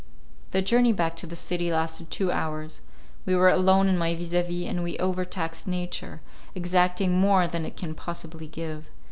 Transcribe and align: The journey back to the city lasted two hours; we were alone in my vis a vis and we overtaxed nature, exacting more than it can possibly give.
The 0.49 0.63
journey 0.63 0.93
back 0.93 1.15
to 1.17 1.27
the 1.27 1.35
city 1.35 1.71
lasted 1.71 2.09
two 2.09 2.31
hours; 2.31 2.81
we 3.27 3.35
were 3.35 3.49
alone 3.49 3.87
in 3.87 3.99
my 3.99 4.15
vis 4.15 4.33
a 4.33 4.41
vis 4.41 4.67
and 4.67 4.81
we 4.81 4.97
overtaxed 4.97 5.67
nature, 5.67 6.21
exacting 6.55 7.21
more 7.21 7.45
than 7.45 7.67
it 7.67 7.77
can 7.77 7.93
possibly 7.93 8.47
give. 8.47 8.87